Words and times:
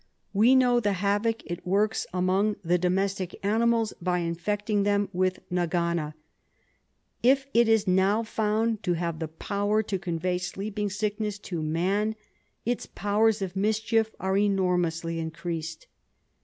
We 0.33 0.47
SLEEPING 0.47 0.49
SICKNESS 0.49 0.63
45 0.63 0.73
know 0.73 0.79
the 0.79 0.93
havoc 0.93 1.43
it 1.45 1.63
works 1.67 2.07
among 2.11 2.55
the 2.63 2.77
domestic 2.79 3.45
animals 3.45 3.93
by 4.01 4.17
infecting 4.17 4.81
them 4.81 5.09
with 5.13 5.41
nagana; 5.51 6.15
if 7.21 7.45
it 7.53 7.67
is 7.69 7.85
now 7.87 8.23
found 8.23 8.81
to 8.81 8.93
have 8.93 9.19
the 9.19 9.27
power 9.27 9.83
to 9.83 9.99
convey 9.99 10.39
sleeping 10.39 10.89
sickness 10.89 11.37
to 11.37 11.61
man 11.61 12.15
its 12.65 12.87
powers 12.87 13.43
of 13.43 13.55
mischief 13.55 14.09
are 14.19 14.37
enormously 14.37 15.19
increased. 15.19 15.85